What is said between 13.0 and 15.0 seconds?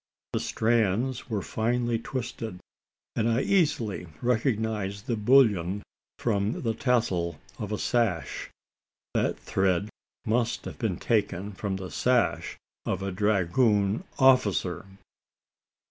a dragoon officer!